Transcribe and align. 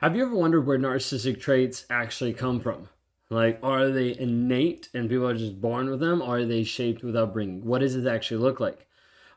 Have 0.00 0.14
you 0.14 0.26
ever 0.26 0.34
wondered 0.34 0.66
where 0.66 0.78
narcissistic 0.78 1.40
traits 1.40 1.86
actually 1.88 2.34
come 2.34 2.60
from? 2.60 2.90
Like, 3.30 3.58
are 3.62 3.88
they 3.88 4.14
innate 4.18 4.90
and 4.92 5.08
people 5.08 5.26
are 5.26 5.34
just 5.34 5.58
born 5.58 5.88
with 5.88 6.00
them? 6.00 6.20
Or 6.20 6.36
are 6.36 6.44
they 6.44 6.64
shaped 6.64 7.02
with 7.02 7.16
upbringing? 7.16 7.64
What 7.64 7.78
does 7.78 7.96
it 7.96 8.06
actually 8.06 8.42
look 8.42 8.60
like? 8.60 8.86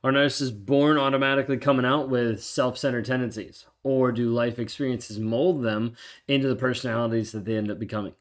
Are 0.04 0.12
narcissists 0.12 0.66
born 0.66 0.98
automatically 0.98 1.56
coming 1.56 1.86
out 1.86 2.10
with 2.10 2.44
self 2.44 2.78
centered 2.78 3.06
tendencies? 3.06 3.68
Or 3.84 4.12
do 4.12 4.30
life 4.34 4.60
experiences 4.60 5.18
mold 5.18 5.64
them 5.64 5.96
into 6.27 6.50
the 6.50 6.58
personalities 6.58 7.32
that 7.32 7.46
they 7.46 7.55
end 7.55 7.71
up 7.71 7.80
becoming? 7.80 8.16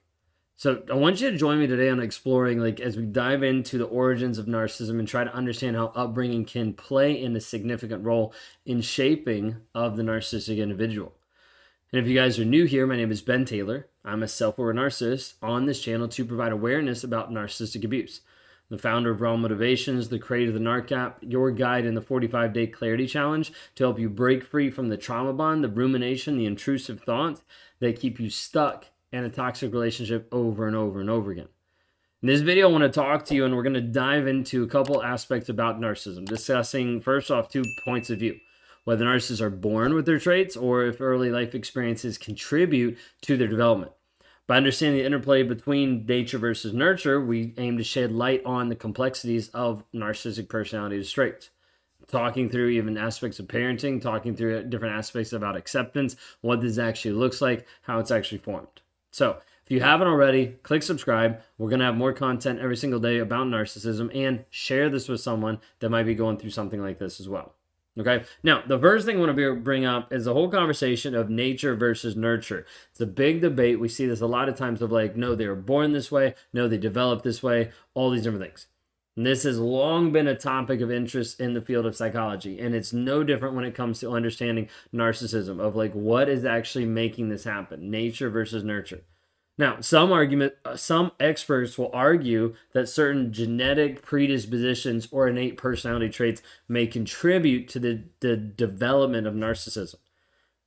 So 0.54 0.84
I 0.88 0.94
want 0.94 1.20
you 1.20 1.32
to 1.32 1.36
join 1.36 1.58
me 1.58 1.66
today 1.66 1.90
on 1.90 1.98
exploring, 1.98 2.60
like, 2.60 2.78
as 2.78 2.96
we 2.96 3.04
dive 3.04 3.42
into 3.42 3.78
the 3.78 3.86
origins 3.86 4.38
of 4.38 4.46
narcissism 4.46 5.00
and 5.00 5.08
try 5.08 5.24
to 5.24 5.34
understand 5.34 5.74
how 5.74 5.86
upbringing 5.96 6.44
can 6.44 6.72
play 6.72 7.20
in 7.20 7.34
a 7.34 7.40
significant 7.40 8.04
role 8.04 8.32
in 8.64 8.80
shaping 8.80 9.56
of 9.74 9.96
the 9.96 10.04
narcissistic 10.04 10.58
individual. 10.58 11.17
And 11.90 12.02
if 12.02 12.06
you 12.06 12.14
guys 12.14 12.38
are 12.38 12.44
new 12.44 12.66
here, 12.66 12.86
my 12.86 12.96
name 12.96 13.10
is 13.10 13.22
Ben 13.22 13.46
Taylor. 13.46 13.86
I'm 14.04 14.22
a 14.22 14.28
self 14.28 14.58
aware 14.58 14.74
narcissist 14.74 15.34
on 15.42 15.64
this 15.64 15.80
channel 15.80 16.06
to 16.08 16.24
provide 16.24 16.52
awareness 16.52 17.02
about 17.02 17.32
narcissistic 17.32 17.82
abuse. 17.82 18.20
The 18.68 18.76
founder 18.76 19.12
of 19.12 19.22
Raw 19.22 19.38
Motivations, 19.38 20.10
the 20.10 20.18
creator 20.18 20.50
of 20.50 20.54
the 20.54 20.60
NARC 20.60 20.92
app, 20.92 21.20
your 21.22 21.50
guide 21.50 21.86
in 21.86 21.94
the 21.94 22.02
45 22.02 22.52
day 22.52 22.66
clarity 22.66 23.06
challenge 23.06 23.52
to 23.76 23.84
help 23.84 23.98
you 23.98 24.10
break 24.10 24.44
free 24.44 24.70
from 24.70 24.90
the 24.90 24.98
trauma 24.98 25.32
bond, 25.32 25.64
the 25.64 25.68
rumination, 25.68 26.36
the 26.36 26.44
intrusive 26.44 27.00
thoughts 27.00 27.40
that 27.80 27.98
keep 27.98 28.20
you 28.20 28.28
stuck 28.28 28.88
in 29.10 29.24
a 29.24 29.30
toxic 29.30 29.72
relationship 29.72 30.28
over 30.30 30.66
and 30.66 30.76
over 30.76 31.00
and 31.00 31.08
over 31.08 31.30
again. 31.30 31.48
In 32.20 32.26
this 32.26 32.42
video, 32.42 32.68
I 32.68 32.72
want 32.72 32.84
to 32.84 32.90
talk 32.90 33.24
to 33.26 33.34
you 33.34 33.46
and 33.46 33.56
we're 33.56 33.62
going 33.62 33.72
to 33.72 33.80
dive 33.80 34.26
into 34.26 34.62
a 34.62 34.68
couple 34.68 35.02
aspects 35.02 35.48
about 35.48 35.80
narcissism, 35.80 36.26
discussing 36.26 37.00
first 37.00 37.30
off 37.30 37.48
two 37.48 37.64
points 37.86 38.10
of 38.10 38.18
view 38.18 38.38
whether 38.88 39.04
narcissists 39.04 39.42
are 39.42 39.50
born 39.50 39.92
with 39.92 40.06
their 40.06 40.18
traits 40.18 40.56
or 40.56 40.82
if 40.82 40.98
early 40.98 41.28
life 41.28 41.54
experiences 41.54 42.16
contribute 42.16 42.96
to 43.20 43.36
their 43.36 43.46
development. 43.46 43.92
By 44.46 44.56
understanding 44.56 45.00
the 45.00 45.04
interplay 45.04 45.42
between 45.42 46.06
nature 46.06 46.38
versus 46.38 46.72
nurture, 46.72 47.20
we 47.20 47.52
aim 47.58 47.76
to 47.76 47.84
shed 47.84 48.12
light 48.12 48.42
on 48.46 48.70
the 48.70 48.74
complexities 48.74 49.50
of 49.50 49.84
narcissistic 49.92 50.48
personality 50.48 51.04
traits. 51.04 51.50
Talking 52.06 52.48
through 52.48 52.68
even 52.70 52.96
aspects 52.96 53.38
of 53.38 53.46
parenting, 53.46 54.00
talking 54.00 54.34
through 54.34 54.64
different 54.70 54.96
aspects 54.96 55.34
about 55.34 55.54
acceptance, 55.54 56.16
what 56.40 56.62
this 56.62 56.78
actually 56.78 57.12
looks 57.12 57.42
like, 57.42 57.66
how 57.82 57.98
it's 57.98 58.10
actually 58.10 58.38
formed. 58.38 58.80
So, 59.10 59.36
if 59.66 59.70
you 59.70 59.82
haven't 59.82 60.08
already, 60.08 60.56
click 60.62 60.82
subscribe. 60.82 61.42
We're 61.58 61.68
going 61.68 61.80
to 61.80 61.84
have 61.84 61.94
more 61.94 62.14
content 62.14 62.58
every 62.58 62.78
single 62.78 63.00
day 63.00 63.18
about 63.18 63.48
narcissism 63.48 64.10
and 64.16 64.46
share 64.48 64.88
this 64.88 65.08
with 65.08 65.20
someone 65.20 65.58
that 65.80 65.90
might 65.90 66.04
be 66.04 66.14
going 66.14 66.38
through 66.38 66.52
something 66.52 66.80
like 66.80 66.98
this 66.98 67.20
as 67.20 67.28
well. 67.28 67.52
Okay. 67.98 68.24
Now, 68.44 68.62
the 68.66 68.78
first 68.78 69.06
thing 69.06 69.16
I 69.16 69.20
want 69.20 69.36
to 69.36 69.54
bring 69.56 69.84
up 69.84 70.12
is 70.12 70.24
the 70.24 70.32
whole 70.32 70.48
conversation 70.48 71.14
of 71.14 71.30
nature 71.30 71.74
versus 71.74 72.14
nurture. 72.14 72.64
It's 72.90 73.00
a 73.00 73.06
big 73.06 73.40
debate. 73.40 73.80
We 73.80 73.88
see 73.88 74.06
this 74.06 74.20
a 74.20 74.26
lot 74.26 74.48
of 74.48 74.56
times 74.56 74.82
of 74.82 74.92
like, 74.92 75.16
no, 75.16 75.34
they 75.34 75.48
were 75.48 75.56
born 75.56 75.92
this 75.92 76.12
way. 76.12 76.34
No, 76.52 76.68
they 76.68 76.78
developed 76.78 77.24
this 77.24 77.42
way. 77.42 77.72
All 77.94 78.10
these 78.10 78.22
different 78.22 78.44
things. 78.44 78.68
And 79.16 79.26
this 79.26 79.42
has 79.42 79.58
long 79.58 80.12
been 80.12 80.28
a 80.28 80.36
topic 80.36 80.80
of 80.80 80.92
interest 80.92 81.40
in 81.40 81.52
the 81.52 81.60
field 81.60 81.86
of 81.86 81.96
psychology. 81.96 82.60
And 82.60 82.72
it's 82.72 82.92
no 82.92 83.24
different 83.24 83.56
when 83.56 83.64
it 83.64 83.74
comes 83.74 83.98
to 83.98 84.12
understanding 84.12 84.68
narcissism 84.94 85.58
of 85.58 85.74
like 85.74 85.92
what 85.92 86.28
is 86.28 86.44
actually 86.44 86.84
making 86.84 87.28
this 87.28 87.42
happen 87.42 87.90
nature 87.90 88.30
versus 88.30 88.62
nurture. 88.62 89.02
Now, 89.58 89.80
some 89.80 90.12
argument, 90.12 90.54
uh, 90.64 90.76
some 90.76 91.10
experts 91.18 91.76
will 91.76 91.90
argue 91.92 92.54
that 92.72 92.88
certain 92.88 93.32
genetic 93.32 94.02
predispositions 94.02 95.08
or 95.10 95.26
innate 95.26 95.56
personality 95.56 96.08
traits 96.08 96.42
may 96.68 96.86
contribute 96.86 97.66
to 97.70 97.80
the, 97.80 98.04
the 98.20 98.36
development 98.36 99.26
of 99.26 99.34
narcissism. 99.34 99.96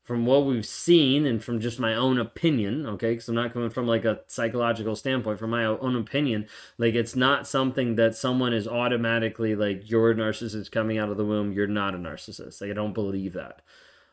From 0.03 0.25
what 0.25 0.45
we've 0.45 0.65
seen, 0.65 1.25
and 1.25 1.41
from 1.41 1.61
just 1.61 1.79
my 1.79 1.95
own 1.95 2.17
opinion, 2.17 2.85
okay, 2.85 3.11
because 3.11 3.29
I'm 3.29 3.35
not 3.35 3.53
coming 3.53 3.69
from 3.69 3.87
like 3.87 4.03
a 4.03 4.21
psychological 4.27 4.97
standpoint, 4.97 5.39
from 5.39 5.51
my 5.51 5.63
own 5.63 5.95
opinion, 5.95 6.47
like 6.77 6.95
it's 6.95 7.15
not 7.15 7.47
something 7.47 7.95
that 7.95 8.15
someone 8.15 8.51
is 8.51 8.67
automatically 8.67 9.55
like 9.55 9.89
you're 9.89 10.11
a 10.11 10.15
narcissist 10.15 10.71
coming 10.71 10.97
out 10.97 11.09
of 11.09 11.17
the 11.17 11.23
womb, 11.23 11.53
you're 11.53 11.67
not 11.67 11.95
a 11.95 11.97
narcissist. 11.97 12.59
Like 12.59 12.71
I 12.71 12.73
don't 12.73 12.93
believe 12.93 13.33
that. 13.33 13.61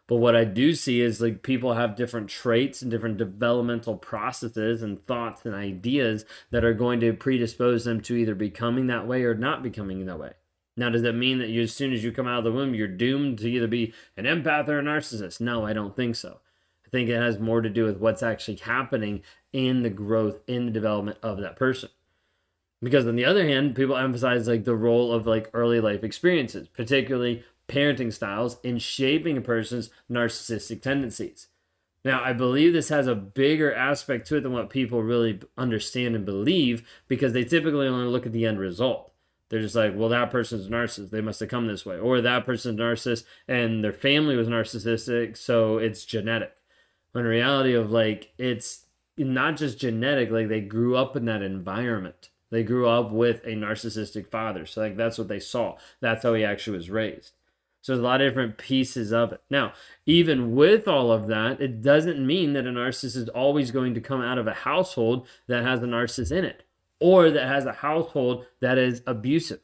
But 0.09 0.17
what 0.17 0.35
I 0.35 0.45
do 0.45 0.75
see 0.75 1.03
is 1.03 1.21
like 1.21 1.43
people 1.43 1.75
have 1.75 1.95
different 1.95 2.31
traits 2.31 2.81
and 2.81 2.91
different 2.91 3.19
developmental 3.19 3.97
processes 3.97 4.83
and 4.83 5.07
thoughts 5.07 5.45
and 5.45 5.55
ideas 5.55 6.25
that 6.51 6.65
are 6.65 6.73
going 6.73 6.99
to 7.01 7.13
predispose 7.13 7.85
them 7.85 8.01
to 8.01 8.17
either 8.17 8.35
becoming 8.35 8.87
that 8.87 9.07
way 9.07 9.23
or 9.25 9.35
not 9.35 9.63
becoming 9.63 10.07
that 10.07 10.19
way. 10.19 10.33
Now, 10.79 10.89
does 10.89 11.03
that 11.03 11.13
mean 11.13 11.41
that 11.41 11.51
you, 11.51 11.63
as 11.63 11.75
soon 11.75 11.93
as 11.93 12.03
you 12.03 12.11
come 12.11 12.27
out 12.27 12.39
of 12.39 12.45
the 12.45 12.53
womb, 12.53 12.75
you're 12.75 12.89
doomed 12.89 13.39
to 13.41 13.51
either 13.51 13.67
be 13.67 13.93
an 14.17 14.25
empath 14.25 14.69
or 14.69 14.79
a 14.79 14.83
narcissist? 14.83 15.41
No, 15.41 15.67
I 15.67 15.75
don't 15.75 15.95
think 15.95 16.17
so. 16.17 16.41
I 16.87 16.89
think 16.89 17.11
it 17.11 17.21
has 17.21 17.39
more 17.39 17.61
to 17.61 17.69
do 17.69 17.85
with 17.85 17.99
what's 17.99 18.23
actually 18.23 18.57
happening 18.57 19.23
in 19.53 19.83
the 19.83 19.91
growth, 19.91 20.41
in 20.47 20.65
the 20.65 20.73
development 20.73 21.19
of 21.23 21.39
that 21.41 21.57
person. 21.57 21.91
Because 22.81 23.07
on 23.07 23.17
the 23.17 23.25
other 23.27 23.47
hand, 23.47 23.75
people 23.75 23.97
emphasize 23.97 24.49
like 24.49 24.65
the 24.65 24.77
role 24.77 25.13
of 25.13 25.27
like 25.27 25.51
early 25.53 25.81
life 25.81 26.03
experiences, 26.03 26.69
particularly 26.69 27.45
parenting 27.69 28.13
styles 28.13 28.59
in 28.63 28.79
shaping 28.79 29.37
a 29.37 29.43
person's 29.43 29.91
narcissistic 30.11 30.83
tendencies. 30.83 31.49
Now, 32.05 32.23
I 32.23 32.33
believe 32.33 32.73
this 32.73 32.89
has 32.89 33.07
a 33.07 33.15
bigger 33.15 33.75
aspect 33.75 34.27
to 34.29 34.37
it 34.37 34.43
than 34.43 34.53
what 34.53 34.71
people 34.71 35.03
really 35.03 35.41
understand 35.57 36.15
and 36.15 36.25
believe 36.25 36.89
because 37.09 37.33
they 37.33 37.45
typically 37.45 37.87
only 37.87 38.07
look 38.07 38.25
at 38.25 38.33
the 38.33 38.47
end 38.47 38.59
result. 38.59 39.13
They're 39.49 39.61
just 39.61 39.75
like, 39.75 39.95
well, 39.97 40.11
that 40.11 40.31
person's 40.31 40.67
a 40.67 40.71
narcissist. 40.71 41.11
They 41.11 41.21
must 41.21 41.41
have 41.41 41.49
come 41.49 41.67
this 41.67 41.85
way. 41.87 41.99
Or 41.99 42.21
that 42.21 42.47
person's 42.47 42.79
a 42.79 42.83
narcissist 42.83 43.25
and 43.47 43.83
their 43.83 43.93
family 43.93 44.37
was 44.37 44.49
narcissistic, 44.49 45.37
so 45.37 45.79
it's 45.79 46.05
genetic. 46.05 46.53
When 47.13 47.25
in 47.25 47.31
reality 47.31 47.75
of 47.75 47.91
like, 47.91 48.33
it's 48.39 48.87
not 49.17 49.57
just 49.57 49.79
genetic, 49.79 50.31
like 50.31 50.49
they 50.49 50.61
grew 50.61 50.97
up 50.97 51.17
in 51.17 51.25
that 51.25 51.43
environment. 51.43 52.31
They 52.51 52.63
grew 52.63 52.89
up 52.89 53.11
with 53.11 53.45
a 53.45 53.51
narcissistic 53.51 54.31
father. 54.31 54.67
So 54.67 54.83
like 54.83 54.97
that's 54.97 55.19
what 55.19 55.29
they 55.29 55.41
saw. 55.41 55.77
That's 56.01 56.23
how 56.23 56.35
he 56.35 56.45
actually 56.45 56.77
was 56.77 56.91
raised. 56.91 57.33
So 57.89 57.95
there's 57.95 58.03
a 58.03 58.05
lot 58.05 58.21
of 58.21 58.29
different 58.29 58.59
pieces 58.59 59.15
of 59.15 59.33
it. 59.33 59.41
Now, 59.49 59.73
even 60.05 60.55
with 60.55 60.87
all 60.87 61.11
of 61.11 61.27
that, 61.29 61.59
it 61.59 61.81
doesn't 61.81 62.27
mean 62.27 62.53
that 62.53 62.67
a 62.67 62.69
narcissist 62.69 63.17
is 63.17 63.31
always 63.31 63.71
going 63.71 63.95
to 63.95 64.01
come 64.03 64.21
out 64.21 64.37
of 64.37 64.47
a 64.47 64.53
household 64.53 65.27
that 65.47 65.65
has 65.65 65.83
a 65.83 65.87
narcissist 65.87 66.31
in 66.31 66.45
it 66.45 66.65
or 67.01 67.31
that 67.31 67.49
has 67.49 67.65
a 67.65 67.73
household 67.73 68.45
that 68.61 68.77
is 68.77 69.01
abusive 69.07 69.61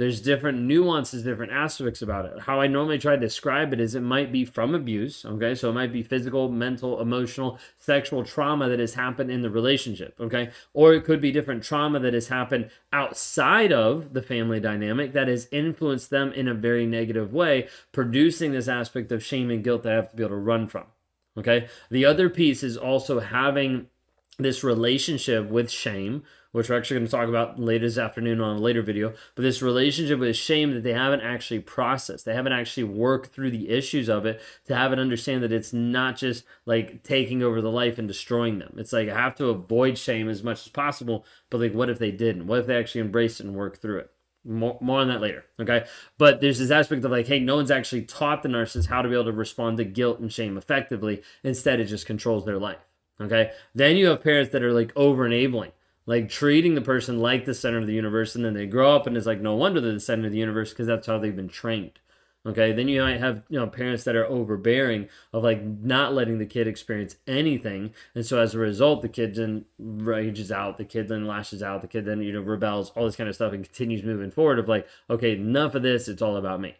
there's 0.00 0.22
different 0.22 0.56
nuances, 0.56 1.24
different 1.24 1.52
aspects 1.52 2.00
about 2.00 2.24
it. 2.24 2.40
How 2.40 2.58
I 2.58 2.68
normally 2.68 2.96
try 2.96 3.16
to 3.16 3.20
describe 3.20 3.74
it 3.74 3.80
is 3.80 3.94
it 3.94 4.00
might 4.00 4.32
be 4.32 4.46
from 4.46 4.74
abuse, 4.74 5.26
okay? 5.26 5.54
So 5.54 5.68
it 5.68 5.74
might 5.74 5.92
be 5.92 6.02
physical, 6.02 6.48
mental, 6.48 7.02
emotional, 7.02 7.58
sexual 7.78 8.24
trauma 8.24 8.70
that 8.70 8.78
has 8.78 8.94
happened 8.94 9.30
in 9.30 9.42
the 9.42 9.50
relationship, 9.50 10.16
okay? 10.18 10.52
Or 10.72 10.94
it 10.94 11.04
could 11.04 11.20
be 11.20 11.30
different 11.30 11.62
trauma 11.62 12.00
that 12.00 12.14
has 12.14 12.28
happened 12.28 12.70
outside 12.94 13.74
of 13.74 14.14
the 14.14 14.22
family 14.22 14.58
dynamic 14.58 15.12
that 15.12 15.28
has 15.28 15.48
influenced 15.52 16.08
them 16.08 16.32
in 16.32 16.48
a 16.48 16.54
very 16.54 16.86
negative 16.86 17.34
way, 17.34 17.68
producing 17.92 18.52
this 18.52 18.68
aspect 18.68 19.12
of 19.12 19.22
shame 19.22 19.50
and 19.50 19.62
guilt 19.62 19.82
that 19.82 19.92
I 19.92 19.96
have 19.96 20.10
to 20.12 20.16
be 20.16 20.22
able 20.22 20.30
to 20.30 20.36
run 20.36 20.66
from, 20.66 20.86
okay? 21.36 21.68
The 21.90 22.06
other 22.06 22.30
piece 22.30 22.62
is 22.62 22.78
also 22.78 23.20
having 23.20 23.88
this 24.38 24.64
relationship 24.64 25.50
with 25.50 25.70
shame 25.70 26.22
which 26.52 26.68
we're 26.68 26.76
actually 26.76 26.96
going 26.98 27.06
to 27.06 27.10
talk 27.10 27.28
about 27.28 27.60
later 27.60 27.86
this 27.86 27.98
afternoon 27.98 28.40
on 28.40 28.56
a 28.56 28.60
later 28.60 28.82
video. 28.82 29.12
But 29.34 29.42
this 29.42 29.62
relationship 29.62 30.18
with 30.18 30.36
shame 30.36 30.74
that 30.74 30.82
they 30.82 30.92
haven't 30.92 31.20
actually 31.20 31.60
processed, 31.60 32.24
they 32.24 32.34
haven't 32.34 32.52
actually 32.52 32.84
worked 32.84 33.32
through 33.32 33.50
the 33.50 33.70
issues 33.70 34.08
of 34.08 34.26
it 34.26 34.40
to 34.66 34.74
have 34.74 34.92
it 34.92 34.98
understand 34.98 35.42
that 35.42 35.52
it's 35.52 35.72
not 35.72 36.16
just 36.16 36.44
like 36.66 37.02
taking 37.02 37.42
over 37.42 37.60
the 37.60 37.70
life 37.70 37.98
and 37.98 38.08
destroying 38.08 38.58
them. 38.58 38.74
It's 38.78 38.92
like 38.92 39.08
I 39.08 39.20
have 39.20 39.36
to 39.36 39.46
avoid 39.46 39.96
shame 39.98 40.28
as 40.28 40.42
much 40.42 40.66
as 40.66 40.72
possible. 40.72 41.24
But 41.50 41.60
like, 41.60 41.74
what 41.74 41.90
if 41.90 41.98
they 41.98 42.10
didn't? 42.10 42.46
What 42.46 42.60
if 42.60 42.66
they 42.66 42.78
actually 42.78 43.02
embraced 43.02 43.40
it 43.40 43.46
and 43.46 43.54
worked 43.54 43.80
through 43.80 43.98
it? 43.98 44.10
More, 44.44 44.78
more 44.80 45.00
on 45.00 45.08
that 45.08 45.20
later. 45.20 45.44
Okay. 45.60 45.84
But 46.16 46.40
there's 46.40 46.58
this 46.58 46.70
aspect 46.70 47.04
of 47.04 47.10
like, 47.10 47.26
hey, 47.26 47.40
no 47.40 47.56
one's 47.56 47.70
actually 47.70 48.02
taught 48.02 48.42
the 48.42 48.48
narcissist 48.48 48.86
how 48.86 49.02
to 49.02 49.08
be 49.08 49.14
able 49.14 49.26
to 49.26 49.32
respond 49.32 49.76
to 49.76 49.84
guilt 49.84 50.18
and 50.18 50.32
shame 50.32 50.56
effectively. 50.56 51.22
Instead, 51.44 51.78
it 51.78 51.84
just 51.84 52.06
controls 52.06 52.44
their 52.44 52.58
life. 52.58 52.80
Okay. 53.20 53.52
Then 53.74 53.96
you 53.96 54.06
have 54.06 54.22
parents 54.22 54.50
that 54.52 54.62
are 54.62 54.72
like 54.72 54.92
over 54.96 55.26
enabling 55.26 55.72
like 56.10 56.28
treating 56.28 56.74
the 56.74 56.80
person 56.80 57.20
like 57.20 57.44
the 57.44 57.54
center 57.54 57.78
of 57.78 57.86
the 57.86 57.94
universe 57.94 58.34
and 58.34 58.44
then 58.44 58.52
they 58.52 58.66
grow 58.66 58.96
up 58.96 59.06
and 59.06 59.16
it's 59.16 59.26
like 59.26 59.40
no 59.40 59.54
wonder 59.54 59.80
they're 59.80 59.92
the 59.92 60.00
center 60.00 60.26
of 60.26 60.32
the 60.32 60.38
universe 60.38 60.70
because 60.70 60.88
that's 60.88 61.06
how 61.06 61.18
they've 61.18 61.36
been 61.36 61.48
trained. 61.48 62.00
Okay? 62.44 62.72
Then 62.72 62.88
you 62.88 63.00
might 63.00 63.20
have 63.20 63.44
you 63.48 63.60
know 63.60 63.68
parents 63.68 64.02
that 64.02 64.16
are 64.16 64.26
overbearing 64.26 65.08
of 65.32 65.44
like 65.44 65.62
not 65.62 66.12
letting 66.12 66.38
the 66.38 66.46
kid 66.46 66.66
experience 66.66 67.14
anything 67.28 67.94
and 68.16 68.26
so 68.26 68.40
as 68.40 68.56
a 68.56 68.58
result 68.58 69.02
the 69.02 69.08
kid 69.08 69.36
then 69.36 69.66
rages 69.78 70.50
out 70.50 70.78
the 70.78 70.84
kid 70.84 71.06
then 71.06 71.28
lashes 71.28 71.62
out 71.62 71.80
the 71.80 71.86
kid 71.86 72.06
then 72.06 72.20
you 72.20 72.32
know 72.32 72.40
rebels 72.40 72.90
all 72.96 73.04
this 73.04 73.14
kind 73.14 73.28
of 73.28 73.36
stuff 73.36 73.52
and 73.52 73.62
continues 73.62 74.02
moving 74.02 74.32
forward 74.32 74.58
of 74.58 74.66
like 74.66 74.88
okay 75.08 75.36
enough 75.36 75.76
of 75.76 75.82
this 75.82 76.08
it's 76.08 76.22
all 76.22 76.36
about 76.36 76.60
me. 76.60 76.74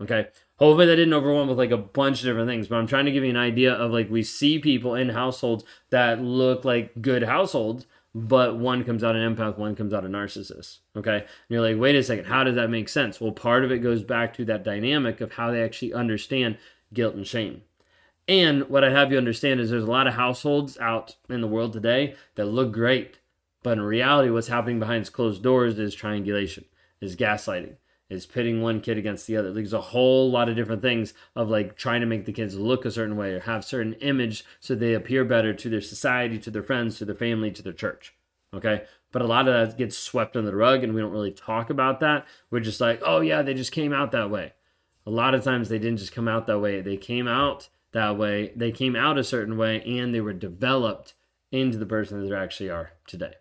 Okay? 0.00 0.28
Hopefully 0.60 0.86
that 0.86 0.96
didn't 0.96 1.12
overwhelm 1.12 1.48
with 1.48 1.58
like 1.58 1.72
a 1.72 1.76
bunch 1.76 2.20
of 2.20 2.26
different 2.26 2.48
things 2.48 2.68
but 2.68 2.76
i'm 2.76 2.86
trying 2.86 3.06
to 3.06 3.10
give 3.10 3.24
you 3.24 3.30
an 3.30 3.36
idea 3.36 3.72
of 3.72 3.90
like 3.90 4.08
we 4.08 4.22
see 4.22 4.60
people 4.60 4.94
in 4.94 5.08
households 5.08 5.64
that 5.90 6.22
look 6.22 6.64
like 6.64 7.02
good 7.02 7.24
households 7.24 7.86
but 8.14 8.56
one 8.56 8.84
comes 8.84 9.04
out 9.04 9.16
an 9.16 9.34
empath, 9.34 9.56
one 9.56 9.76
comes 9.76 9.94
out 9.94 10.04
a 10.04 10.08
narcissist. 10.08 10.78
Okay. 10.96 11.18
And 11.18 11.26
you're 11.48 11.60
like, 11.60 11.78
wait 11.78 11.94
a 11.94 12.02
second, 12.02 12.24
how 12.24 12.44
does 12.44 12.56
that 12.56 12.70
make 12.70 12.88
sense? 12.88 13.20
Well, 13.20 13.32
part 13.32 13.64
of 13.64 13.70
it 13.70 13.78
goes 13.78 14.02
back 14.02 14.34
to 14.34 14.44
that 14.46 14.64
dynamic 14.64 15.20
of 15.20 15.32
how 15.32 15.50
they 15.50 15.62
actually 15.62 15.94
understand 15.94 16.58
guilt 16.92 17.14
and 17.14 17.26
shame. 17.26 17.62
And 18.26 18.68
what 18.68 18.84
I 18.84 18.90
have 18.90 19.10
you 19.10 19.18
understand 19.18 19.60
is 19.60 19.70
there's 19.70 19.84
a 19.84 19.90
lot 19.90 20.06
of 20.06 20.14
households 20.14 20.78
out 20.78 21.16
in 21.28 21.40
the 21.40 21.48
world 21.48 21.72
today 21.72 22.14
that 22.36 22.46
look 22.46 22.72
great, 22.72 23.18
but 23.62 23.72
in 23.78 23.82
reality, 23.82 24.30
what's 24.30 24.48
happening 24.48 24.78
behind 24.78 25.12
closed 25.12 25.42
doors 25.42 25.78
is 25.78 25.94
triangulation, 25.94 26.64
is 27.00 27.16
gaslighting, 27.16 27.76
is 28.10 28.26
pitting 28.26 28.60
one 28.60 28.80
kid 28.80 28.98
against 28.98 29.26
the 29.26 29.36
other. 29.36 29.52
There's 29.52 29.72
a 29.72 29.80
whole 29.80 30.30
lot 30.30 30.48
of 30.48 30.56
different 30.56 30.82
things 30.82 31.14
of 31.36 31.48
like 31.48 31.76
trying 31.76 32.00
to 32.00 32.06
make 32.06 32.26
the 32.26 32.32
kids 32.32 32.58
look 32.58 32.84
a 32.84 32.90
certain 32.90 33.16
way 33.16 33.32
or 33.32 33.40
have 33.40 33.64
certain 33.64 33.94
image 33.94 34.44
so 34.58 34.74
they 34.74 34.94
appear 34.94 35.24
better 35.24 35.54
to 35.54 35.70
their 35.70 35.80
society, 35.80 36.38
to 36.40 36.50
their 36.50 36.62
friends, 36.62 36.98
to 36.98 37.04
their 37.04 37.14
family, 37.14 37.52
to 37.52 37.62
their 37.62 37.72
church. 37.72 38.14
Okay. 38.52 38.82
But 39.12 39.22
a 39.22 39.26
lot 39.26 39.46
of 39.46 39.68
that 39.68 39.78
gets 39.78 39.96
swept 39.96 40.36
under 40.36 40.50
the 40.50 40.56
rug 40.56 40.82
and 40.82 40.92
we 40.92 41.00
don't 41.00 41.12
really 41.12 41.30
talk 41.30 41.70
about 41.70 42.00
that. 42.00 42.26
We're 42.50 42.60
just 42.60 42.80
like, 42.80 43.00
oh 43.04 43.20
yeah, 43.20 43.42
they 43.42 43.54
just 43.54 43.72
came 43.72 43.92
out 43.92 44.10
that 44.12 44.30
way. 44.30 44.54
A 45.06 45.10
lot 45.10 45.34
of 45.34 45.44
times 45.44 45.68
they 45.68 45.78
didn't 45.78 45.98
just 45.98 46.14
come 46.14 46.28
out 46.28 46.46
that 46.46 46.60
way. 46.60 46.80
They 46.80 46.96
came 46.96 47.28
out 47.28 47.68
that 47.92 48.18
way. 48.18 48.52
They 48.56 48.72
came 48.72 48.96
out 48.96 49.18
a 49.18 49.24
certain 49.24 49.56
way 49.56 49.82
and 49.82 50.12
they 50.14 50.20
were 50.20 50.32
developed 50.32 51.14
into 51.52 51.78
the 51.78 51.86
person 51.86 52.20
that 52.20 52.28
they 52.28 52.34
actually 52.34 52.70
are 52.70 52.92
today. 53.06 53.34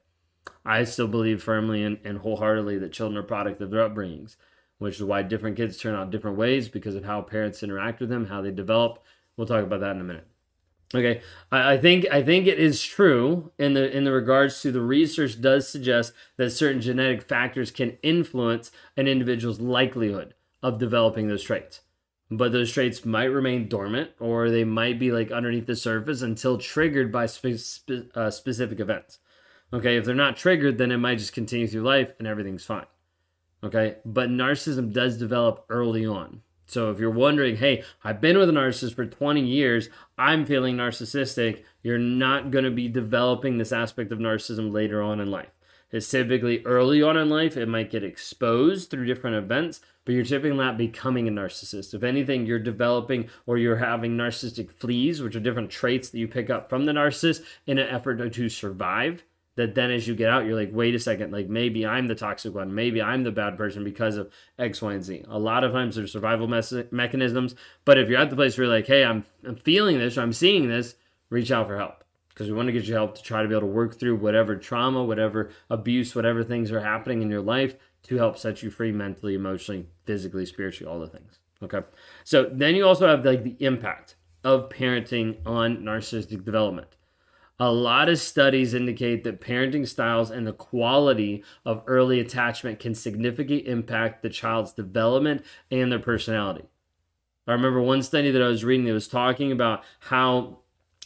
I 0.65 0.83
still 0.83 1.07
believe 1.07 1.41
firmly 1.41 1.83
and, 1.83 1.99
and 2.03 2.19
wholeheartedly 2.19 2.77
that 2.79 2.93
children 2.93 3.17
are 3.17 3.23
product 3.23 3.61
of 3.61 3.71
their 3.71 3.87
upbringings 3.87 4.35
which 4.79 4.95
is 4.95 5.03
why 5.03 5.21
different 5.21 5.55
kids 5.55 5.77
turn 5.77 5.95
out 5.95 6.09
different 6.09 6.37
ways 6.37 6.67
because 6.67 6.95
of 6.95 7.05
how 7.05 7.21
parents 7.21 7.63
interact 7.63 7.99
with 7.99 8.09
them, 8.09 8.25
how 8.25 8.41
they 8.41 8.51
develop. 8.51 9.03
We'll 9.37 9.47
talk 9.47 9.63
about 9.63 9.81
that 9.81 9.95
in 9.95 10.01
a 10.01 10.05
minute. 10.05 10.27
Okay, 10.95 11.21
I, 11.51 11.73
I 11.73 11.77
think 11.77 12.07
I 12.11 12.23
think 12.23 12.47
it 12.47 12.59
is 12.59 12.83
true 12.83 13.51
in 13.59 13.75
the 13.75 13.95
in 13.95 14.03
the 14.03 14.11
regards 14.11 14.61
to 14.63 14.71
the 14.71 14.81
research 14.81 15.39
does 15.39 15.69
suggest 15.69 16.13
that 16.37 16.49
certain 16.49 16.81
genetic 16.81 17.21
factors 17.21 17.69
can 17.69 17.97
influence 18.01 18.71
an 18.97 19.07
individual's 19.07 19.59
likelihood 19.59 20.33
of 20.63 20.79
developing 20.79 21.27
those 21.27 21.43
traits 21.43 21.81
but 22.31 22.51
those 22.51 22.71
traits 22.71 23.05
might 23.05 23.25
remain 23.25 23.67
dormant 23.67 24.11
or 24.19 24.49
they 24.49 24.63
might 24.63 24.99
be 24.99 25.11
like 25.11 25.31
underneath 25.31 25.65
the 25.65 25.75
surface 25.75 26.21
until 26.21 26.57
triggered 26.57 27.11
by 27.11 27.25
spe- 27.25 27.57
spe- 27.57 28.15
uh, 28.15 28.29
specific 28.29 28.79
events. 28.79 29.19
Okay, 29.73 29.97
if 29.97 30.05
they're 30.05 30.15
not 30.15 30.37
triggered, 30.37 30.77
then 30.77 30.91
it 30.91 30.97
might 30.97 31.17
just 31.17 31.33
continue 31.33 31.67
through 31.67 31.81
life 31.81 32.11
and 32.19 32.27
everything's 32.27 32.65
fine. 32.65 32.85
Okay. 33.63 33.97
But 34.05 34.29
narcissism 34.29 34.93
does 34.93 35.17
develop 35.17 35.65
early 35.69 36.05
on. 36.05 36.41
So 36.69 36.91
if 36.91 36.99
you're 36.99 37.09
wondering, 37.09 37.57
hey, 37.57 37.83
I've 38.03 38.21
been 38.21 38.37
with 38.37 38.47
a 38.49 38.53
narcissist 38.53 38.93
for 38.93 39.05
20 39.05 39.41
years, 39.41 39.89
I'm 40.19 40.45
feeling 40.45 40.77
narcissistic, 40.77 41.63
you're 41.81 41.97
not 41.97 42.51
going 42.51 42.63
to 42.63 42.69
be 42.69 42.87
developing 42.87 43.57
this 43.57 43.71
aspect 43.71 44.11
of 44.11 44.19
narcissism 44.19 44.71
later 44.71 45.01
on 45.01 45.19
in 45.19 45.31
life. 45.31 45.49
It's 45.91 46.09
typically 46.09 46.63
early 46.65 47.01
on 47.01 47.17
in 47.17 47.29
life, 47.29 47.57
it 47.57 47.65
might 47.65 47.89
get 47.89 48.03
exposed 48.03 48.91
through 48.91 49.07
different 49.07 49.37
events, 49.37 49.81
but 50.05 50.13
you're 50.13 50.23
typically 50.23 50.55
not 50.55 50.77
becoming 50.77 51.27
a 51.27 51.31
narcissist. 51.31 51.95
If 51.95 52.03
anything, 52.03 52.45
you're 52.45 52.59
developing 52.59 53.29
or 53.47 53.57
you're 53.57 53.77
having 53.77 54.15
narcissistic 54.15 54.71
fleas, 54.71 55.23
which 55.23 55.35
are 55.35 55.39
different 55.39 55.71
traits 55.71 56.09
that 56.09 56.19
you 56.19 56.27
pick 56.27 56.51
up 56.51 56.69
from 56.69 56.85
the 56.85 56.91
narcissist 56.91 57.41
in 57.65 57.79
an 57.79 57.87
effort 57.87 58.31
to 58.31 58.49
survive 58.49 59.23
that 59.59 59.75
then 59.75 59.91
as 59.91 60.07
you 60.07 60.15
get 60.15 60.29
out, 60.29 60.45
you're 60.45 60.55
like, 60.55 60.69
wait 60.71 60.95
a 60.95 60.99
second, 60.99 61.33
like 61.33 61.49
maybe 61.49 61.85
I'm 61.85 62.07
the 62.07 62.15
toxic 62.15 62.55
one. 62.55 62.73
Maybe 62.73 63.01
I'm 63.01 63.25
the 63.25 63.31
bad 63.31 63.57
person 63.57 63.83
because 63.83 64.15
of 64.15 64.31
X, 64.57 64.81
Y, 64.81 64.93
and 64.93 65.03
Z. 65.03 65.25
A 65.27 65.37
lot 65.37 65.65
of 65.65 65.73
times 65.73 65.97
there's 65.97 66.13
survival 66.13 66.47
mes- 66.47 66.85
mechanisms. 66.91 67.55
But 67.83 67.97
if 67.97 68.07
you're 68.07 68.21
at 68.21 68.29
the 68.29 68.37
place 68.37 68.57
where 68.57 68.67
you're 68.67 68.73
like, 68.73 68.87
hey, 68.87 69.03
I'm, 69.03 69.25
I'm 69.45 69.57
feeling 69.57 69.99
this 69.99 70.17
or 70.17 70.21
I'm 70.21 70.31
seeing 70.31 70.69
this, 70.69 70.95
reach 71.29 71.51
out 71.51 71.67
for 71.67 71.77
help 71.77 72.05
because 72.29 72.47
we 72.47 72.55
want 72.55 72.67
to 72.67 72.71
get 72.71 72.85
you 72.85 72.93
help 72.93 73.15
to 73.15 73.21
try 73.21 73.41
to 73.41 73.49
be 73.49 73.53
able 73.53 73.67
to 73.67 73.73
work 73.73 73.99
through 73.99 74.15
whatever 74.15 74.55
trauma, 74.55 75.03
whatever 75.03 75.51
abuse, 75.69 76.15
whatever 76.15 76.41
things 76.41 76.71
are 76.71 76.79
happening 76.79 77.21
in 77.21 77.29
your 77.29 77.41
life 77.41 77.75
to 78.03 78.15
help 78.15 78.37
set 78.37 78.63
you 78.63 78.71
free 78.71 78.93
mentally, 78.93 79.35
emotionally, 79.35 79.87
physically, 80.05 80.45
spiritually, 80.45 80.89
all 80.89 81.01
the 81.01 81.07
things. 81.07 81.39
Okay. 81.61 81.81
So 82.23 82.49
then 82.49 82.75
you 82.75 82.87
also 82.87 83.09
have 83.09 83.25
like 83.25 83.43
the 83.43 83.57
impact 83.59 84.15
of 84.45 84.69
parenting 84.69 85.45
on 85.45 85.79
narcissistic 85.79 86.45
development. 86.45 86.95
A 87.61 87.71
lot 87.71 88.07
of 88.07 88.19
studies 88.19 88.73
indicate 88.73 89.25
that 89.25 89.41
parenting 89.41 89.85
styles 89.85 90.31
and 90.31 90.47
the 90.47 90.53
quality 90.53 91.43
of 91.65 91.83
early 91.87 92.21
attachment 92.21 92.79
can 92.79 92.95
significantly 92.95 93.67
impact 93.67 94.23
the 94.23 94.29
child's 94.29 94.71
development 94.71 95.43
and 95.69 95.91
their 95.91 95.99
personality. 95.99 96.69
I 97.45 97.51
remember 97.51 97.81
one 97.81 98.01
study 98.01 98.31
that 98.31 98.41
I 98.41 98.47
was 98.47 98.63
reading 98.63 98.85
that 98.85 98.93
was 98.93 99.07
talking 99.09 99.51
about 99.51 99.83
how 99.99 100.59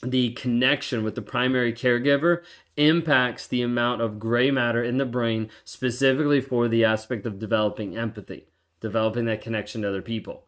the 0.04 0.32
connection 0.34 1.04
with 1.04 1.16
the 1.16 1.22
primary 1.22 1.74
caregiver 1.74 2.44
impacts 2.78 3.48
the 3.48 3.62
amount 3.62 4.02
of 4.02 4.20
gray 4.20 4.52
matter 4.52 4.84
in 4.84 4.98
the 4.98 5.06
brain, 5.06 5.50
specifically 5.64 6.42
for 6.42 6.68
the 6.68 6.84
aspect 6.84 7.26
of 7.26 7.40
developing 7.40 7.98
empathy, 7.98 8.48
developing 8.80 9.26
that 9.26 9.42
connection 9.42 9.82
to 9.82 9.90
other 9.90 10.02
people. 10.02 10.44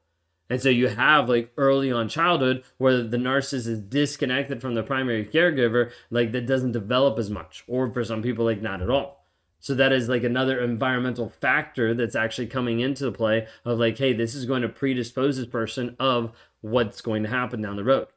And 0.49 0.61
so 0.61 0.69
you 0.69 0.87
have 0.87 1.27
like 1.27 1.51
early 1.57 1.91
on 1.91 2.07
childhood 2.07 2.63
where 2.77 3.01
the 3.01 3.17
narcissist 3.17 3.67
is 3.67 3.81
disconnected 3.81 4.61
from 4.61 4.75
the 4.75 4.83
primary 4.83 5.25
caregiver, 5.25 5.91
like 6.11 6.31
that 6.33 6.45
doesn't 6.45 6.71
develop 6.71 7.17
as 7.17 7.29
much, 7.29 7.63
or 7.67 7.91
for 7.91 8.03
some 8.03 8.21
people, 8.21 8.45
like 8.45 8.61
not 8.61 8.81
at 8.81 8.89
all. 8.89 9.25
So 9.59 9.73
that 9.73 9.91
is 9.91 10.07
like 10.07 10.23
another 10.23 10.59
environmental 10.59 11.29
factor 11.29 11.95
that's 11.95 12.15
actually 12.15 12.47
coming 12.47 12.81
into 12.81 13.11
play 13.11 13.47
of 13.63 13.79
like, 13.79 13.97
hey, 13.97 14.13
this 14.13 14.35
is 14.35 14.45
going 14.45 14.61
to 14.61 14.69
predispose 14.69 15.37
this 15.37 15.47
person 15.47 15.95
of 15.99 16.31
what's 16.61 17.01
going 17.01 17.23
to 17.23 17.29
happen 17.29 17.63
down 17.63 17.75
the 17.75 17.83
road. 17.83 18.07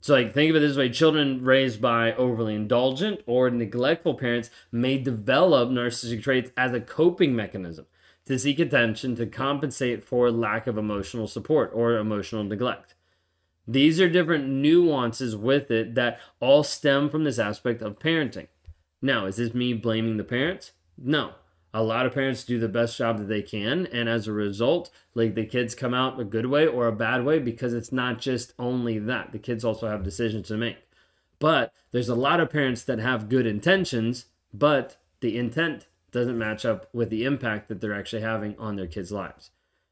So 0.00 0.14
like 0.14 0.34
think 0.34 0.50
of 0.50 0.56
it 0.56 0.60
this 0.60 0.76
way, 0.76 0.88
children 0.88 1.42
raised 1.42 1.80
by 1.80 2.12
overly 2.12 2.54
indulgent 2.54 3.22
or 3.26 3.50
neglectful 3.50 4.14
parents 4.14 4.50
may 4.70 4.98
develop 4.98 5.70
narcissistic 5.70 6.22
traits 6.22 6.52
as 6.56 6.72
a 6.72 6.80
coping 6.80 7.34
mechanism 7.34 7.86
to 8.26 8.38
seek 8.38 8.58
attention 8.58 9.16
to 9.16 9.26
compensate 9.26 10.04
for 10.04 10.30
lack 10.30 10.66
of 10.66 10.76
emotional 10.76 11.26
support 11.26 11.70
or 11.72 11.96
emotional 11.96 12.44
neglect. 12.44 12.94
These 13.66 14.00
are 14.00 14.08
different 14.08 14.48
nuances 14.48 15.34
with 15.34 15.70
it 15.70 15.94
that 15.94 16.20
all 16.40 16.62
stem 16.62 17.08
from 17.08 17.24
this 17.24 17.38
aspect 17.38 17.82
of 17.82 17.98
parenting. 17.98 18.48
Now, 19.02 19.26
is 19.26 19.36
this 19.36 19.54
me 19.54 19.72
blaming 19.74 20.16
the 20.16 20.24
parents? 20.24 20.72
No. 20.96 21.32
A 21.74 21.82
lot 21.82 22.06
of 22.06 22.14
parents 22.14 22.44
do 22.44 22.58
the 22.58 22.68
best 22.68 22.96
job 22.96 23.18
that 23.18 23.28
they 23.28 23.42
can, 23.42 23.86
and 23.88 24.08
as 24.08 24.26
a 24.26 24.32
result, 24.32 24.90
like 25.14 25.34
the 25.34 25.44
kids 25.44 25.74
come 25.74 25.92
out 25.92 26.18
a 26.18 26.24
good 26.24 26.46
way 26.46 26.66
or 26.66 26.86
a 26.86 26.92
bad 26.92 27.24
way 27.24 27.38
because 27.38 27.74
it's 27.74 27.92
not 27.92 28.18
just 28.18 28.54
only 28.58 28.98
that. 28.98 29.32
The 29.32 29.38
kids 29.38 29.64
also 29.64 29.88
have 29.88 30.02
decisions 30.02 30.48
to 30.48 30.56
make. 30.56 30.78
But 31.38 31.74
there's 31.90 32.08
a 32.08 32.14
lot 32.14 32.40
of 32.40 32.50
parents 32.50 32.82
that 32.84 32.98
have 32.98 33.28
good 33.28 33.46
intentions, 33.46 34.26
but 34.54 34.96
the 35.20 35.36
intent 35.36 35.86
doesn't 36.12 36.38
match 36.38 36.64
up 36.64 36.88
with 36.92 37.10
the 37.10 37.24
impact 37.24 37.68
that 37.68 37.80
they're 37.80 37.94
actually 37.94 38.22
having 38.22 38.56
on 38.58 38.76
their 38.76 38.86
kids' 38.86 39.12
lives 39.12 39.50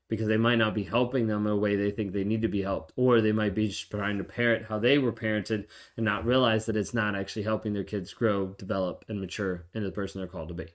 because 0.08 0.28
they 0.28 0.36
might 0.36 0.58
not 0.58 0.74
be 0.74 0.84
helping 0.84 1.26
them 1.26 1.46
in 1.46 1.52
a 1.52 1.56
way 1.56 1.76
they 1.76 1.90
think 1.90 2.12
they 2.12 2.24
need 2.24 2.42
to 2.42 2.48
be 2.48 2.62
helped, 2.62 2.92
or 2.94 3.20
they 3.20 3.32
might 3.32 3.54
be 3.54 3.68
just 3.68 3.90
trying 3.90 4.18
to 4.18 4.24
parent 4.24 4.66
how 4.66 4.78
they 4.78 4.98
were 4.98 5.12
parented 5.12 5.66
and 5.96 6.04
not 6.04 6.26
realize 6.26 6.66
that 6.66 6.76
it's 6.76 6.94
not 6.94 7.16
actually 7.16 7.42
helping 7.42 7.72
their 7.72 7.84
kids 7.84 8.12
grow, 8.12 8.48
develop, 8.58 9.04
and 9.08 9.20
mature 9.20 9.64
into 9.72 9.88
the 9.88 9.94
person 9.94 10.20
they're 10.20 10.28
called 10.28 10.48
to 10.48 10.54
be. 10.54 10.66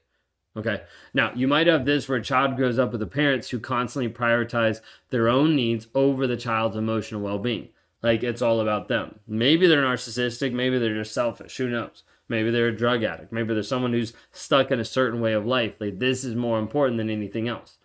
Okay. 0.56 0.82
Now, 1.14 1.32
you 1.34 1.46
might 1.46 1.68
have 1.68 1.84
this 1.84 2.08
where 2.08 2.18
a 2.18 2.22
child 2.22 2.56
grows 2.56 2.78
up 2.78 2.90
with 2.90 3.00
the 3.00 3.06
parents 3.06 3.50
who 3.50 3.60
constantly 3.60 4.12
prioritize 4.12 4.80
their 5.10 5.28
own 5.28 5.54
needs 5.54 5.86
over 5.94 6.26
the 6.26 6.36
child's 6.36 6.76
emotional 6.76 7.20
well 7.20 7.38
being. 7.38 7.68
Like 8.02 8.22
it's 8.24 8.42
all 8.42 8.60
about 8.60 8.88
them. 8.88 9.20
Maybe 9.28 9.66
they're 9.66 9.82
narcissistic, 9.82 10.52
maybe 10.52 10.78
they're 10.78 10.94
just 10.94 11.14
selfish, 11.14 11.56
who 11.56 11.68
knows? 11.68 12.02
Maybe 12.30 12.52
they're 12.52 12.68
a 12.68 12.76
drug 12.76 13.02
addict. 13.02 13.32
Maybe 13.32 13.52
they're 13.52 13.62
someone 13.64 13.92
who's 13.92 14.12
stuck 14.30 14.70
in 14.70 14.78
a 14.78 14.84
certain 14.84 15.20
way 15.20 15.32
of 15.32 15.44
life. 15.44 15.74
Like 15.80 15.98
this 15.98 16.24
is 16.24 16.36
more 16.36 16.60
important 16.60 16.96
than 16.96 17.10
anything 17.10 17.48
else. 17.48 17.76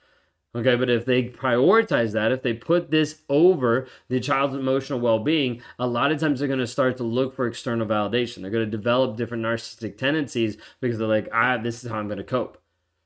Okay, 0.53 0.75
but 0.75 0.89
if 0.89 1.03
they 1.03 1.23
prioritize 1.23 2.13
that, 2.13 2.31
if 2.31 2.41
they 2.43 2.53
put 2.53 2.89
this 2.89 3.21
over 3.27 3.87
the 4.07 4.21
child's 4.21 4.55
emotional 4.55 5.01
well 5.01 5.19
being, 5.19 5.61
a 5.77 5.87
lot 5.87 6.11
of 6.11 6.19
times 6.19 6.39
they're 6.39 6.47
going 6.47 6.59
to 6.59 6.67
start 6.67 6.95
to 6.97 7.03
look 7.03 7.35
for 7.35 7.45
external 7.45 7.85
validation. 7.85 8.41
They're 8.41 8.51
going 8.51 8.63
to 8.63 8.77
develop 8.77 9.17
different 9.17 9.43
narcissistic 9.43 9.97
tendencies 9.97 10.57
because 10.79 10.97
they're 10.97 11.07
like, 11.07 11.27
ah, 11.33 11.57
this 11.57 11.83
is 11.83 11.89
how 11.89 11.97
I'm 11.97 12.07
going 12.07 12.19
to 12.19 12.23
cope. 12.23 12.61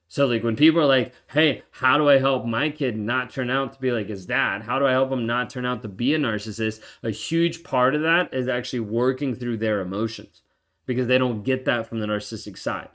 So, 0.09 0.27
like, 0.27 0.43
when 0.43 0.55
people 0.55 0.81
are 0.81 0.85
like, 0.85 1.13
hey, 1.27 1.63
how 1.71 1.97
do 1.97 2.09
I 2.09 2.19
help 2.19 2.45
my 2.45 2.69
kid 2.69 2.97
not 2.97 3.31
turn 3.31 3.49
out 3.49 3.73
to 3.73 3.79
be 3.79 3.91
like 3.91 4.09
his 4.09 4.25
dad? 4.25 4.63
How 4.63 4.77
do 4.77 4.85
I 4.85 4.91
help 4.91 5.11
him 5.11 5.25
not 5.25 5.49
turn 5.49 5.65
out 5.65 5.81
to 5.83 5.87
be 5.87 6.13
a 6.13 6.19
narcissist? 6.19 6.81
A 7.01 7.11
huge 7.11 7.63
part 7.63 7.95
of 7.95 8.01
that 8.01 8.33
is 8.33 8.47
actually 8.47 8.81
working 8.81 9.33
through 9.33 9.57
their 9.57 9.79
emotions 9.81 10.41
because 10.89 11.05
they 11.05 11.19
don't 11.19 11.43
get 11.43 11.65
that 11.65 11.85
from 11.85 11.99
the 11.99 12.07
narcissistic 12.07 12.57
side 12.57 12.89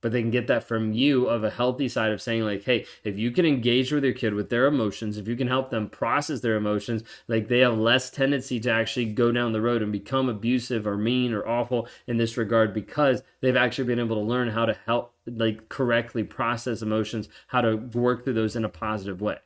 but 0.00 0.12
they 0.12 0.22
can 0.22 0.30
get 0.30 0.46
that 0.46 0.64
from 0.64 0.92
you 0.92 1.26
of 1.26 1.42
a 1.42 1.50
healthy 1.50 1.88
side 1.88 2.12
of 2.12 2.22
saying 2.22 2.44
like 2.44 2.62
hey 2.62 2.86
if 3.02 3.18
you 3.18 3.32
can 3.32 3.44
engage 3.44 3.90
with 3.90 4.04
your 4.04 4.12
kid 4.12 4.34
with 4.34 4.50
their 4.50 4.66
emotions 4.66 5.16
if 5.16 5.26
you 5.26 5.34
can 5.34 5.48
help 5.48 5.70
them 5.70 5.88
process 5.88 6.40
their 6.40 6.54
emotions 6.54 7.02
like 7.26 7.48
they 7.48 7.58
have 7.58 7.76
less 7.76 8.08
tendency 8.08 8.60
to 8.60 8.70
actually 8.70 9.04
go 9.04 9.32
down 9.32 9.52
the 9.52 9.60
road 9.60 9.82
and 9.82 9.90
become 9.90 10.28
abusive 10.28 10.86
or 10.86 10.96
mean 10.96 11.32
or 11.32 11.44
awful 11.44 11.88
in 12.06 12.16
this 12.18 12.36
regard 12.36 12.72
because 12.72 13.22
they've 13.40 13.56
actually 13.56 13.84
been 13.84 13.98
able 13.98 14.16
to 14.16 14.22
learn 14.22 14.50
how 14.50 14.64
to 14.64 14.76
help 14.86 15.12
like 15.26 15.68
correctly 15.68 16.22
process 16.22 16.82
emotions 16.82 17.28
how 17.48 17.60
to 17.60 17.74
work 17.76 18.24
through 18.24 18.34
those 18.34 18.54
in 18.54 18.64
a 18.64 18.68
positive 18.68 19.20
way. 19.20 19.38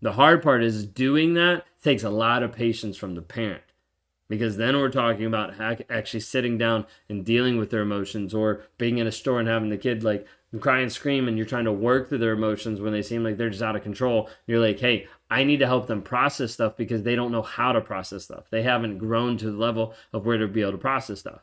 The 0.00 0.12
hard 0.12 0.42
part 0.42 0.62
is 0.62 0.86
doing 0.86 1.34
that 1.34 1.64
takes 1.82 2.04
a 2.04 2.10
lot 2.10 2.42
of 2.42 2.52
patience 2.52 2.96
from 2.96 3.14
the 3.14 3.22
parent 3.22 3.62
because 4.28 4.56
then 4.56 4.76
we're 4.76 4.90
talking 4.90 5.26
about 5.26 5.54
actually 5.90 6.20
sitting 6.20 6.58
down 6.58 6.86
and 7.08 7.24
dealing 7.24 7.56
with 7.56 7.70
their 7.70 7.82
emotions 7.82 8.34
or 8.34 8.62
being 8.76 8.98
in 8.98 9.06
a 9.06 9.12
store 9.12 9.40
and 9.40 9.48
having 9.48 9.70
the 9.70 9.78
kid 9.78 10.04
like 10.04 10.26
cry 10.60 10.80
and 10.80 10.90
scream 10.92 11.28
and 11.28 11.36
you're 11.36 11.46
trying 11.46 11.64
to 11.64 11.72
work 11.72 12.08
through 12.08 12.18
their 12.18 12.32
emotions 12.32 12.80
when 12.80 12.92
they 12.92 13.02
seem 13.02 13.22
like 13.22 13.36
they're 13.36 13.50
just 13.50 13.62
out 13.62 13.76
of 13.76 13.82
control 13.82 14.30
you're 14.46 14.58
like 14.58 14.80
hey 14.80 15.06
I 15.30 15.44
need 15.44 15.58
to 15.58 15.66
help 15.66 15.86
them 15.86 16.02
process 16.02 16.52
stuff 16.52 16.76
because 16.76 17.02
they 17.02 17.14
don't 17.14 17.32
know 17.32 17.42
how 17.42 17.72
to 17.72 17.80
process 17.80 18.24
stuff. 18.24 18.44
They 18.50 18.62
haven't 18.62 18.98
grown 18.98 19.36
to 19.38 19.50
the 19.50 19.58
level 19.58 19.94
of 20.12 20.24
where 20.24 20.38
to 20.38 20.48
be 20.48 20.62
able 20.62 20.72
to 20.72 20.78
process 20.78 21.20
stuff. 21.20 21.40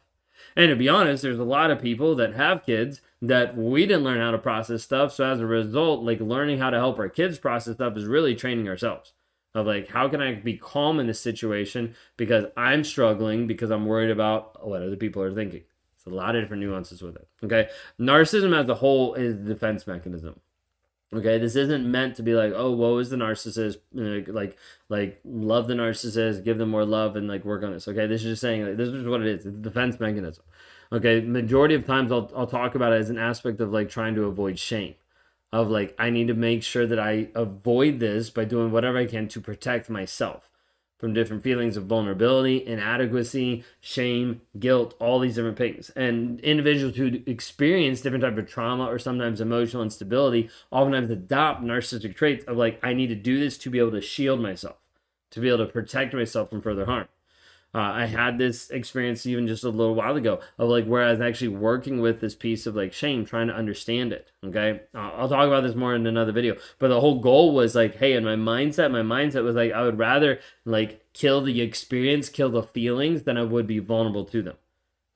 And 0.55 0.69
to 0.69 0.75
be 0.75 0.89
honest, 0.89 1.21
there's 1.21 1.39
a 1.39 1.43
lot 1.43 1.71
of 1.71 1.81
people 1.81 2.15
that 2.15 2.33
have 2.33 2.65
kids 2.65 3.01
that 3.21 3.57
we 3.57 3.85
didn't 3.85 4.03
learn 4.03 4.19
how 4.19 4.31
to 4.31 4.37
process 4.37 4.83
stuff. 4.83 5.13
So 5.13 5.25
as 5.25 5.39
a 5.39 5.45
result, 5.45 6.03
like 6.03 6.19
learning 6.19 6.59
how 6.59 6.69
to 6.69 6.77
help 6.77 6.97
our 6.97 7.09
kids 7.09 7.37
process 7.37 7.75
stuff 7.75 7.97
is 7.97 8.05
really 8.05 8.35
training 8.35 8.67
ourselves 8.67 9.13
of 9.55 9.65
like 9.65 9.88
how 9.88 10.07
can 10.07 10.21
I 10.21 10.33
be 10.33 10.57
calm 10.57 11.00
in 11.00 11.07
this 11.07 11.19
situation 11.19 11.95
because 12.17 12.45
I'm 12.55 12.83
struggling 12.83 13.47
because 13.47 13.71
I'm 13.71 13.85
worried 13.85 14.12
about 14.12 14.67
what 14.67 14.83
other 14.83 14.97
people 14.97 15.24
are 15.24 15.33
thinking. 15.33 15.63
It's 15.95 16.05
a 16.05 16.09
lot 16.09 16.35
of 16.35 16.43
different 16.43 16.62
nuances 16.62 17.01
with 17.01 17.15
it. 17.15 17.27
Okay. 17.43 17.69
Narcissism 18.00 18.55
as 18.55 18.69
a 18.69 18.75
whole 18.75 19.15
is 19.15 19.35
a 19.35 19.39
defense 19.39 19.88
mechanism. 19.88 20.39
Okay, 21.13 21.38
this 21.38 21.55
isn't 21.55 21.89
meant 21.89 22.15
to 22.15 22.24
be 22.24 22.33
like, 22.33 22.51
oh, 22.53 22.71
woe 22.71 22.97
is 22.97 23.09
the 23.09 23.15
narcissist, 23.15 23.77
like, 23.93 24.57
like 24.89 25.19
love 25.24 25.67
the 25.67 25.74
narcissist, 25.74 26.43
give 26.43 26.57
them 26.57 26.69
more 26.69 26.83
love, 26.83 27.15
and 27.15 27.27
like 27.27 27.45
work 27.45 27.63
on 27.63 27.71
this. 27.71 27.88
Okay, 27.88 28.05
this 28.07 28.21
is 28.21 28.33
just 28.33 28.41
saying 28.41 28.65
like, 28.65 28.75
this 28.75 28.89
is 28.89 29.05
what 29.07 29.21
it 29.21 29.27
is. 29.27 29.45
It's 29.45 29.55
a 29.55 29.59
defense 29.59 30.00
mechanism. 30.00 30.43
Okay, 30.91 31.21
majority 31.21 31.75
of 31.75 31.85
times 31.85 32.12
I'll 32.12 32.31
I'll 32.35 32.47
talk 32.47 32.75
about 32.75 32.91
it 32.91 33.00
as 33.00 33.09
an 33.09 33.17
aspect 33.17 33.62
of 33.62 33.71
like 33.71 33.89
trying 33.89 34.15
to 34.15 34.25
avoid 34.25 34.59
shame, 34.59 34.95
of 35.55 35.69
like 35.69 35.95
I 35.97 36.09
need 36.09 36.27
to 36.27 36.33
make 36.33 36.63
sure 36.63 36.85
that 36.85 37.00
I 37.00 37.29
avoid 37.33 38.01
this 38.01 38.29
by 38.29 38.43
doing 38.43 38.71
whatever 38.71 38.97
I 38.97 39.05
can 39.05 39.29
to 39.29 39.39
protect 39.39 39.89
myself 39.89 40.50
from 40.97 41.13
different 41.13 41.43
feelings 41.43 41.77
of 41.77 41.85
vulnerability, 41.85 42.65
inadequacy, 42.67 43.63
shame, 43.79 44.41
guilt, 44.59 44.95
all 45.00 45.19
these 45.19 45.35
different 45.35 45.57
things. 45.57 45.91
And 45.91 46.41
individuals 46.41 46.97
who 46.97 47.21
experience 47.25 48.01
different 48.01 48.25
type 48.25 48.38
of 48.38 48.50
trauma 48.50 48.85
or 48.85 49.00
sometimes 49.00 49.39
emotional 49.39 49.83
instability 49.83 50.50
oftentimes 50.71 51.09
adopt 51.09 51.63
narcissistic 51.63 52.17
traits 52.17 52.43
of 52.45 52.57
like, 52.57 52.77
I 52.83 52.93
need 52.93 53.07
to 53.07 53.15
do 53.15 53.39
this 53.39 53.57
to 53.59 53.69
be 53.69 53.79
able 53.79 53.91
to 53.91 54.01
shield 54.01 54.41
myself, 54.41 54.75
to 55.31 55.39
be 55.39 55.47
able 55.47 55.65
to 55.65 55.71
protect 55.71 56.13
myself 56.13 56.50
from 56.50 56.62
further 56.62 56.85
harm. 56.85 57.07
Uh, 57.75 57.91
I 57.94 58.05
had 58.05 58.38
this 58.38 58.70
experience 58.70 59.25
even 59.25 59.48
just 59.48 59.65
a 59.65 59.70
little 59.70 59.96
while 59.96 60.15
ago 60.15 60.39
of 60.58 60.70
like 60.70 60.86
where 60.86 61.03
I 61.03 61.12
was 61.12 61.20
actually 61.20 61.50
working 61.50 62.00
with 62.00 62.22
this 62.22 62.34
piece 62.34 62.65
of 62.65 62.74
like 62.74 62.94
shame, 62.94 63.25
trying 63.25 63.48
to 63.48 63.53
understand 63.53 64.13
it. 64.13 64.32
Okay. 64.46 64.79
Uh, 64.94 65.12
I'll 65.17 65.27
talk 65.27 65.46
about 65.46 65.63
this 65.63 65.75
more 65.75 65.94
in 65.94 66.08
another 66.08 66.32
video. 66.32 66.55
But 66.79 66.88
the 66.88 67.01
whole 67.01 67.20
goal 67.20 67.53
was 67.53 67.75
like, 67.75 67.98
hey, 67.98 68.13
in 68.13 68.24
my 68.24 68.38
mindset, 68.38 68.91
my 68.91 69.01
mindset 69.01 69.44
was 69.44 69.58
like, 69.58 69.74
I 69.74 69.82
would 69.82 69.98
rather 69.98 70.39
like 70.63 71.12
kill 71.12 71.41
the 71.41 71.60
experience, 71.60 72.29
kill 72.29 72.50
the 72.50 72.63
feelings 72.63 73.24
than 73.24 73.38
I 73.38 73.44
would 73.44 73.67
be 73.67 73.79
vulnerable 73.79 74.24
to 74.24 74.41
them. 74.41 74.55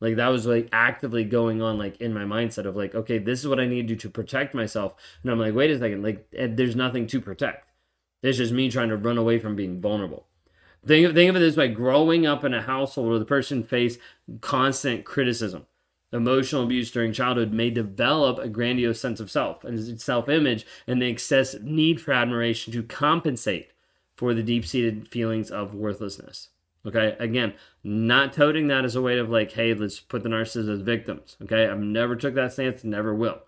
Like 0.02 0.18
that 0.18 0.28
was 0.28 0.46
like 0.46 0.68
actively 0.74 1.24
going 1.24 1.62
on 1.62 1.78
like 1.78 2.02
in 2.02 2.14
my 2.14 2.24
mindset 2.24 2.66
of 2.66 2.76
like, 2.76 2.94
okay, 2.94 3.20
this 3.20 3.40
is 3.40 3.48
what 3.48 3.62
I 3.62 3.68
need 3.68 3.88
to 3.88 3.96
do 3.96 4.02
to 4.02 4.10
protect 4.10 4.54
myself. 4.54 4.96
And 5.24 5.32
I'm 5.32 5.40
like, 5.40 5.56
wait 5.56 5.72
a 5.72 5.80
second, 5.80 6.04
like 6.04 6.28
eh, 6.36 6.50
there's 6.52 6.76
nothing 6.76 7.08
to 7.08 7.22
protect. 7.22 7.70
It's 8.22 8.38
just 8.38 8.52
me 8.52 8.70
trying 8.70 8.90
to 8.90 8.98
run 8.98 9.18
away 9.18 9.40
from 9.40 9.56
being 9.56 9.80
vulnerable. 9.80 10.26
Think 10.86 11.08
of, 11.08 11.14
think 11.14 11.30
of 11.30 11.36
it 11.36 11.40
this 11.40 11.58
way 11.58 11.68
growing 11.68 12.26
up 12.26 12.44
in 12.44 12.54
a 12.54 12.62
household 12.62 13.10
where 13.10 13.20
the 13.20 13.26
person 13.26 13.64
faced 13.64 14.00
constant 14.42 15.04
criticism, 15.04 15.66
emotional 16.14 16.64
abuse 16.64 16.90
during 16.90 17.12
childhood 17.12 17.52
may 17.52 17.70
develop 17.70 18.40
a 18.40 18.48
grandiose 18.50 19.00
sense 19.00 19.20
of 19.20 19.30
self 19.30 19.64
and 19.64 20.00
self 20.00 20.30
image 20.30 20.66
and 20.88 21.02
the 21.02 21.10
excessive 21.10 21.64
need 21.64 22.02
for 22.02 22.14
admiration 22.14 22.72
to 22.74 22.84
compensate 22.84 23.72
for 24.16 24.34
the 24.34 24.44
deep 24.44 24.66
seated 24.66 25.08
feelings 25.08 25.52
of 25.52 25.76
worthlessness. 25.76 26.50
Okay, 26.86 27.16
again, 27.20 27.54
not 27.84 28.32
toting 28.32 28.68
that 28.68 28.86
as 28.86 28.96
a 28.96 29.02
way 29.02 29.18
of 29.18 29.30
like, 29.30 29.52
hey, 29.52 29.74
let's 29.74 30.00
put 30.00 30.24
the 30.24 30.30
narcissists 30.30 30.74
as 30.74 30.82
victims. 30.82 31.36
Okay, 31.44 31.68
I've 31.68 31.80
never 31.80 32.16
took 32.16 32.36
that 32.36 32.54
stance, 32.54 32.86
never 32.86 33.14
will. 33.14 33.42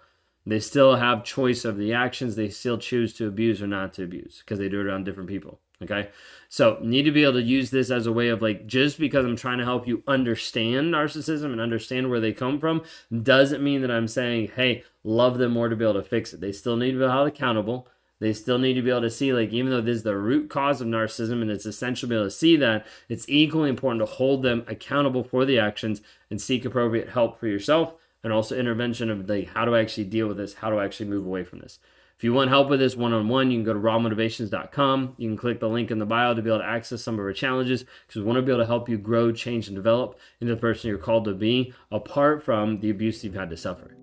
They 0.46 0.60
still 0.60 0.96
have 0.96 1.24
choice 1.24 1.64
of 1.64 1.78
the 1.78 1.94
actions. 1.94 2.36
They 2.36 2.50
still 2.50 2.78
choose 2.78 3.14
to 3.14 3.28
abuse 3.28 3.62
or 3.62 3.68
not 3.68 3.94
to 3.94 4.04
abuse 4.04 4.40
because 4.40 4.60
they 4.60 4.70
do 4.70 4.82
it 4.82 4.90
on 4.90 5.04
different 5.04 5.30
people. 5.30 5.60
Okay. 5.82 6.10
So 6.50 6.78
need 6.82 7.04
to 7.04 7.12
be 7.12 7.24
able 7.24 7.34
to 7.34 7.42
use 7.42 7.72
this 7.72 7.90
as 7.90 8.06
a 8.06 8.12
way 8.12 8.28
of 8.28 8.42
like, 8.42 8.68
just 8.68 9.00
because 9.00 9.26
I'm 9.26 9.38
trying 9.38 9.60
to 9.60 9.64
help 9.64 9.88
you 9.88 10.04
understand 10.06 10.94
narcissism 10.94 11.46
and 11.46 11.62
understand 11.62 12.10
where 12.10 12.20
they 12.20 12.34
come 12.34 12.60
from, 12.60 12.84
doesn't 13.24 13.64
mean 13.64 13.82
that 13.82 13.92
I'm 13.92 14.08
saying, 14.08 14.52
hey, 14.56 14.84
love 15.04 15.38
them 15.38 15.54
more 15.54 15.70
to 15.70 15.76
be 15.76 15.86
able 15.86 15.96
to 15.96 16.04
fix 16.04 16.34
it. 16.34 16.42
They 16.42 16.52
still 16.52 16.76
need 16.76 16.92
to 16.92 17.00
be 17.00 17.06
held 17.06 17.28
accountable. 17.28 17.88
They 18.20 18.34
still 18.34 18.60
need 18.60 18.74
to 18.74 18.84
be 18.84 18.92
able 18.92 19.02
to 19.02 19.10
see, 19.10 19.34
like, 19.34 19.50
even 19.52 19.72
though 19.72 19.82
this 19.82 19.98
is 19.98 20.04
the 20.04 20.16
root 20.16 20.48
cause 20.48 20.80
of 20.80 20.88
narcissism 20.88 21.42
and 21.42 21.50
it's 21.50 21.66
essential 21.66 22.08
to 22.08 22.10
be 22.10 22.16
able 22.16 22.26
to 22.26 22.32
see 22.32 22.56
that, 22.58 22.86
it's 23.10 23.28
equally 23.28 23.70
important 23.70 24.00
to 24.02 24.14
hold 24.14 24.44
them 24.44 24.64
accountable 24.68 25.24
for 25.24 25.44
the 25.44 25.58
actions 25.58 26.02
and 26.30 26.40
seek 26.40 26.64
appropriate 26.64 27.10
help 27.10 27.40
for 27.40 27.48
yourself 27.48 27.96
and 28.24 28.32
also 28.32 28.56
intervention 28.56 29.10
of 29.10 29.28
like, 29.28 29.48
how 29.48 29.66
do 29.66 29.74
I 29.74 29.80
actually 29.80 30.04
deal 30.04 30.28
with 30.28 30.38
this? 30.38 30.56
How 30.56 30.70
do 30.70 30.78
I 30.78 30.86
actually 30.86 31.10
move 31.10 31.26
away 31.26 31.44
from 31.44 31.60
this? 31.60 31.80
If 32.22 32.26
you 32.26 32.34
want 32.34 32.52
help 32.52 32.70
with 32.70 32.80
this 32.80 32.96
one 32.96 33.14
on 33.14 33.30
one, 33.30 33.50
you 33.50 33.58
can 33.58 33.64
go 33.64 33.74
to 33.74 33.80
rawmotivations.com. 33.80 35.16
You 35.18 35.30
can 35.30 35.38
click 35.38 35.60
the 35.60 35.68
link 35.68 35.90
in 35.90 35.98
the 35.98 36.06
bio 36.06 36.36
to 36.36 36.42
be 36.44 36.52
able 36.52 36.60
to 36.60 36.66
access 36.66 37.02
some 37.02 37.16
of 37.16 37.22
our 37.22 37.34
challenges 37.34 37.84
because 38.06 38.22
we 38.22 38.28
want 38.28 38.38
to 38.38 38.44
be 38.44 38.52
able 38.52 38.62
to 38.62 38.68
help 38.68 38.88
you 38.88 39.00
grow, 39.00 39.32
change, 39.32 39.68
and 39.68 39.76
develop 39.76 40.20
into 40.40 40.54
the 40.54 40.62
person 40.62 40.90
you're 40.90 41.00
called 41.00 41.26
to 41.26 41.34
be 41.34 41.74
apart 41.92 42.44
from 42.44 42.80
the 42.80 42.92
abuse 42.92 43.24
you've 43.24 43.34
had 43.34 43.50
to 43.50 43.58
suffer. 43.58 43.98